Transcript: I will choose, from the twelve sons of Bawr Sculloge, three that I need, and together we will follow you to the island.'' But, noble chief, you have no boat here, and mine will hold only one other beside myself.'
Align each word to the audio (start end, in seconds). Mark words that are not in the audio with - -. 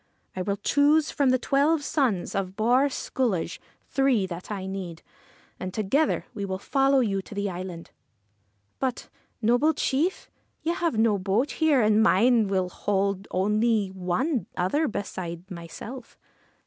I 0.35 0.41
will 0.41 0.57
choose, 0.57 1.11
from 1.11 1.29
the 1.29 1.37
twelve 1.37 1.83
sons 1.83 2.33
of 2.33 2.55
Bawr 2.55 2.89
Sculloge, 2.89 3.59
three 3.85 4.25
that 4.25 4.49
I 4.49 4.65
need, 4.65 5.03
and 5.59 5.71
together 5.71 6.25
we 6.33 6.43
will 6.43 6.57
follow 6.57 7.01
you 7.01 7.21
to 7.21 7.35
the 7.35 7.51
island.'' 7.51 7.91
But, 8.79 9.09
noble 9.43 9.75
chief, 9.75 10.27
you 10.63 10.73
have 10.73 10.97
no 10.97 11.19
boat 11.19 11.51
here, 11.51 11.83
and 11.83 12.01
mine 12.01 12.47
will 12.47 12.69
hold 12.69 13.27
only 13.29 13.89
one 13.89 14.47
other 14.57 14.87
beside 14.87 15.51
myself.' 15.51 16.17